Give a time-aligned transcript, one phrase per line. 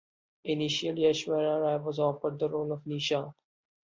[0.45, 3.35] Initially, Aishwarya Rai was offered the role of Nisha.